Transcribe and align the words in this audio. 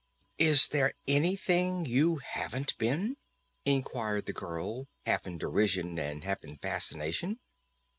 "Is 0.39 0.69
there 0.69 0.95
anything 1.07 1.85
you 1.85 2.15
haven't 2.15 2.75
been?" 2.79 3.17
inquired 3.65 4.25
the 4.25 4.33
girl, 4.33 4.87
half 5.05 5.27
in 5.27 5.37
derision 5.37 5.99
and 5.99 6.23
half 6.23 6.43
in 6.43 6.57
fascination. 6.57 7.39